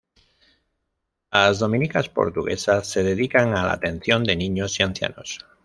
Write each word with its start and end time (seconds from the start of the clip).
Las 1.31 1.59
dominicas 1.59 2.09
portuguesas 2.09 2.87
se 2.89 3.03
dedican 3.03 3.55
a 3.55 3.67
la 3.67 3.73
atención 3.73 4.23
de 4.23 4.35
niños 4.35 4.79
y 4.79 4.81
ancianos. 4.81 5.45